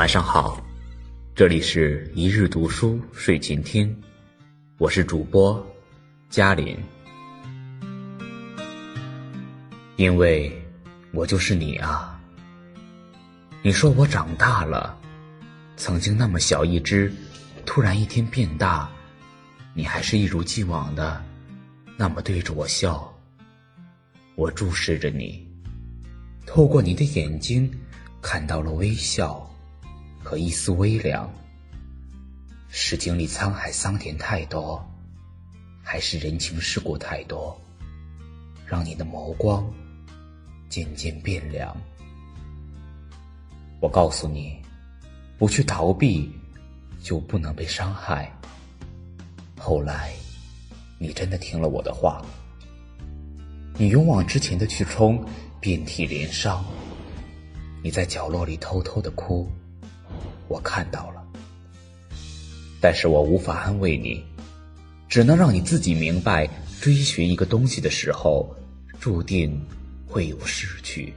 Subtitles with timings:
[0.00, 0.58] 晚上好，
[1.34, 3.94] 这里是一日读书睡前听，
[4.78, 5.62] 我是主播
[6.30, 6.74] 嘉林。
[9.96, 10.50] 因为
[11.12, 12.18] 我就是你啊！
[13.60, 14.98] 你说我长大了，
[15.76, 17.12] 曾经那么小一只，
[17.66, 18.90] 突然一天变大，
[19.74, 21.22] 你还是一如既往的
[21.98, 23.06] 那么对着我笑。
[24.34, 25.46] 我注视着你，
[26.46, 27.70] 透过你的眼睛
[28.22, 29.46] 看到了微笑
[30.30, 31.28] 和一丝微凉。
[32.68, 34.80] 是经历沧海桑田太多，
[35.82, 37.60] 还是人情世故太多，
[38.64, 39.68] 让你的眸光？
[40.68, 41.76] 渐渐变凉。
[43.80, 44.62] 我告诉你，
[45.36, 46.30] 不去逃避，
[47.02, 48.32] 就不能被伤害。
[49.58, 50.12] 后来，
[50.96, 52.24] 你真的听了我的话，
[53.74, 55.26] 你勇往直前的去冲，
[55.58, 56.64] 遍体鳞伤。
[57.82, 59.50] 你在角落里偷偷的哭，
[60.50, 61.22] 我看到了，
[62.80, 64.24] 但是我无法安慰你，
[65.08, 68.52] 只能让你自己明白，追寻一个东西的时候，
[68.98, 69.58] 注定。
[70.12, 71.14] 会有失去，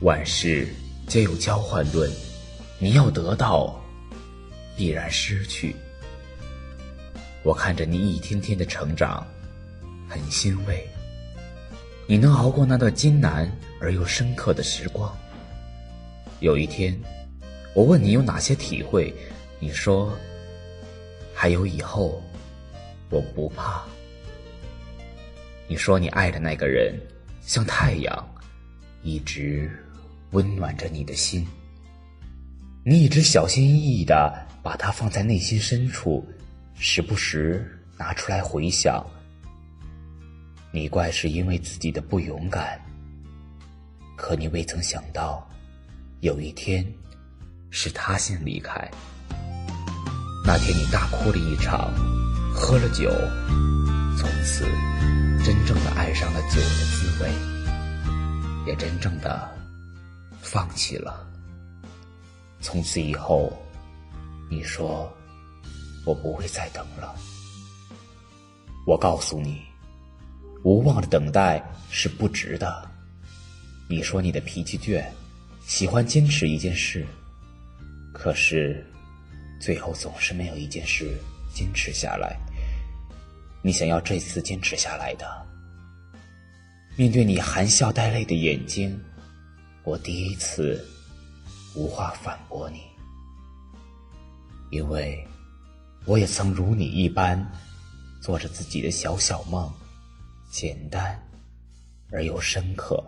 [0.00, 0.66] 万事
[1.06, 2.10] 皆有交换论。
[2.78, 3.78] 你要得到，
[4.74, 5.76] 必然失去。
[7.42, 9.22] 我看着你一天天的成长，
[10.08, 10.82] 很欣慰。
[12.06, 15.14] 你能熬过那段艰难而又深刻的时光。
[16.40, 16.98] 有一天，
[17.78, 19.14] 我问你有哪些体会，
[19.60, 20.12] 你说
[21.32, 22.20] 还有以后，
[23.08, 23.84] 我不怕。
[25.68, 26.92] 你说你爱的那个人。
[27.40, 28.28] 像太阳，
[29.04, 29.70] 一直
[30.32, 31.46] 温暖着你的心。
[32.84, 36.26] 你一直小心翼翼的把它放在内心深处，
[36.74, 37.64] 时不时
[37.96, 39.06] 拿出来回想。
[40.72, 42.76] 你怪是因为自己的不勇敢，
[44.16, 45.48] 可你未曾想到，
[46.20, 46.84] 有一天
[47.70, 48.90] 是他先离开。
[50.44, 51.92] 那天你大哭了一场，
[52.54, 53.10] 喝了酒，
[54.16, 54.66] 从此。
[55.44, 57.30] 真正的爱上了酒的滋味，
[58.66, 59.48] 也真正的
[60.42, 61.26] 放弃了。
[62.60, 63.50] 从此以后，
[64.50, 65.10] 你说
[66.04, 67.14] 我不会再等了。
[68.84, 69.62] 我告诉你，
[70.64, 72.90] 无望的等待是不值的。
[73.88, 75.02] 你说你的脾气倔，
[75.64, 77.06] 喜欢坚持一件事，
[78.18, 78.84] 可是
[79.60, 81.16] 最后总是没有一件事
[81.54, 82.36] 坚持下来。
[83.62, 85.46] 你想要这次坚持下来的，
[86.96, 89.00] 面对你含笑带泪的眼睛，
[89.84, 90.84] 我第一次
[91.76, 92.80] 无话反驳你，
[94.70, 95.24] 因为
[96.04, 97.40] 我也曾如你一般，
[98.20, 99.72] 做着自己的小小梦，
[100.50, 101.16] 简单
[102.10, 103.00] 而又深刻。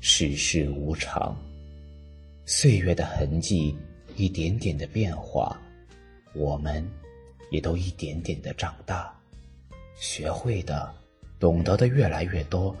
[0.00, 1.36] 世事无常，
[2.44, 3.76] 岁月的痕迹
[4.16, 5.56] 一点点的变化，
[6.32, 6.82] 我们
[7.50, 9.12] 也都一点点的长大。
[9.98, 10.94] 学会的、
[11.38, 12.74] 懂得的越来越多，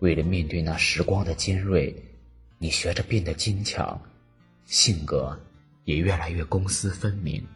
[0.00, 1.94] 为了面对那时光的尖锐，
[2.58, 4.00] 你学着变得坚强，
[4.64, 5.38] 性格
[5.84, 7.46] 也越来越公私分明，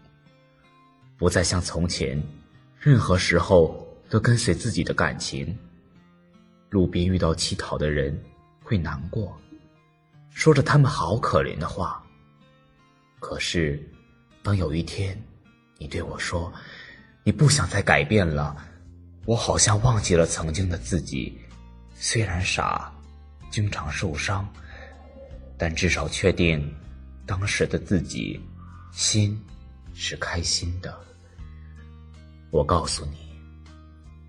[1.17, 2.23] 不再像从前，
[2.79, 5.57] 任何时候都跟随自己的感情。
[6.71, 8.19] 路边遇到乞讨的人，
[8.63, 9.39] 会难过，
[10.31, 12.02] 说着他们好可怜的话。
[13.23, 13.81] 可是，
[14.43, 15.17] 当有一天，
[15.79, 16.53] 你对我说，
[17.23, 18.57] 你不想再改变了。
[19.27, 21.39] 我好像忘记了曾经的自己，
[21.95, 22.93] 虽然傻，
[23.49, 24.47] 经常受伤，
[25.57, 26.75] 但至少确定，
[27.25, 28.41] 当时的自己
[28.91, 29.41] 心
[29.95, 30.93] 是开心的。
[32.51, 33.19] 我告诉你，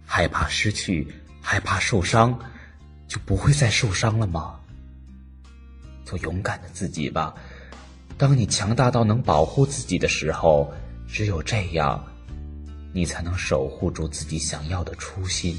[0.06, 1.12] 害怕失去，
[1.42, 2.40] 害怕受伤，
[3.08, 4.60] 就不会再受伤了吗？
[6.06, 7.34] 做勇敢的自己吧。
[8.18, 10.72] 当你强大到能保护自己的时候，
[11.08, 12.04] 只有这样。
[12.96, 15.58] 你才能守护住自己想要的初心。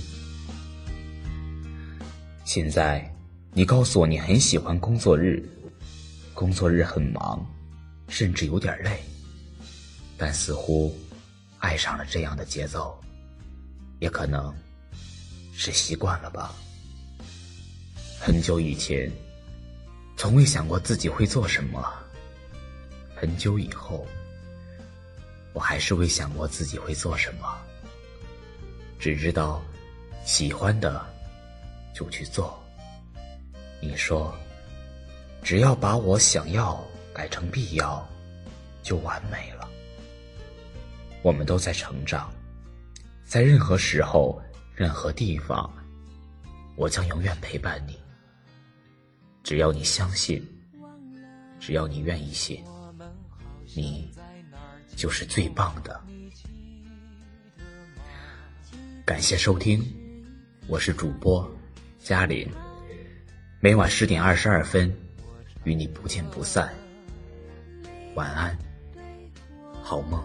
[2.45, 3.13] 现在，
[3.53, 5.45] 你告诉我你很喜欢工作日，
[6.33, 7.45] 工作日很忙，
[8.07, 9.03] 甚至有点累，
[10.17, 10.97] 但似乎
[11.59, 12.97] 爱上了这样的节奏，
[13.99, 14.55] 也可能
[15.53, 16.55] 是习惯了吧。
[18.21, 19.11] 很久以前，
[20.17, 21.85] 从未想过自己会做什么，
[23.25, 24.07] 很久以后。
[25.55, 27.57] 我还是未想过自己会做什么，
[28.99, 29.63] 只知道
[30.27, 31.03] 喜欢的
[31.95, 32.63] 就去做。
[33.81, 34.37] 你说，
[35.43, 38.07] 只要把我想要改成必要，
[38.83, 39.67] 就完美了。
[41.23, 42.31] 我们都在成长，
[43.25, 44.39] 在任何时候、
[44.75, 45.73] 任何地方，
[46.77, 47.99] 我将永远陪伴你。
[49.43, 50.47] 只要你相信，
[51.59, 52.63] 只要你愿意信。
[53.77, 54.09] 你
[54.97, 56.01] 就是最棒的。
[59.05, 59.83] 感谢收听，
[60.69, 61.49] 我是主播
[61.99, 62.49] 嘉林，
[63.61, 64.95] 每晚十点二十二分
[65.65, 66.73] 与你不见不散。
[68.15, 68.57] 晚安，
[69.83, 70.23] 好梦。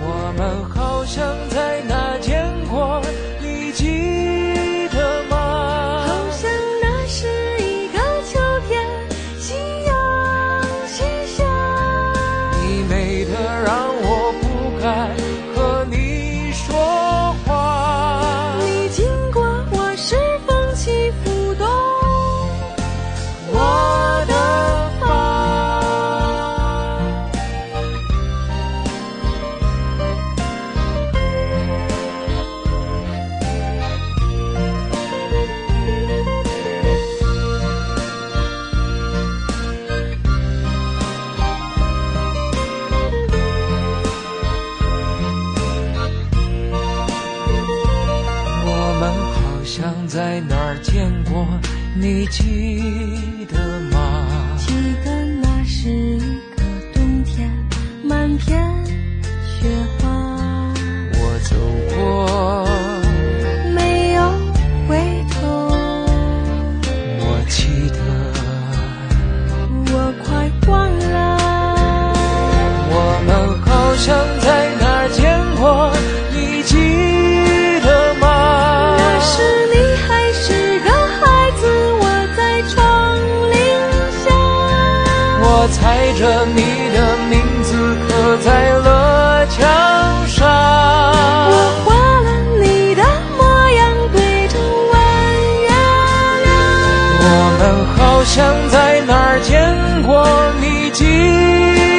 [0.00, 3.02] 我，们好像在哪见过，
[3.42, 4.07] 你记
[49.70, 51.46] 想在哪儿见过，
[51.94, 53.87] 你记得吗？
[85.60, 86.62] 我踩着你
[86.94, 87.74] 的名字
[88.06, 89.58] 刻在了墙
[90.28, 90.46] 上。
[91.50, 91.52] 我
[91.84, 91.86] 画
[92.20, 92.30] 了
[92.62, 93.02] 你的
[93.36, 94.54] 模样，对着
[94.92, 94.94] 弯
[95.64, 95.68] 月
[96.44, 96.48] 亮。
[97.24, 97.26] 我
[97.58, 97.60] 们
[97.96, 98.38] 好像
[98.70, 99.58] 在哪儿见
[100.04, 100.24] 过，
[100.60, 101.02] 你记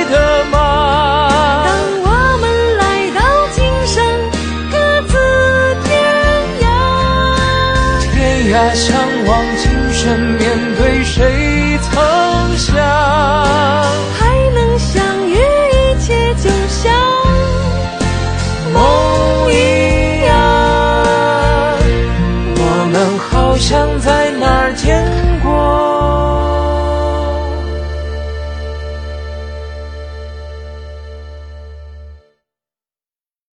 [0.10, 1.66] 得吗？
[1.66, 1.70] 当
[2.02, 2.08] 我
[2.40, 2.48] 们
[2.78, 3.20] 来到
[3.52, 4.00] 今生，
[4.72, 4.76] 各
[5.10, 5.14] 自
[5.84, 5.92] 天
[6.62, 6.64] 涯。
[8.14, 8.16] 天
[8.54, 8.96] 涯相
[9.28, 10.48] 望，今生面
[10.78, 11.49] 对谁？